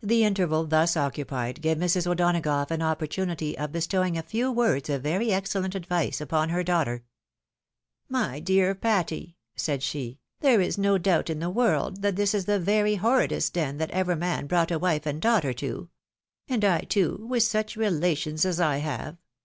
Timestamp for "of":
3.58-3.72, 4.88-5.02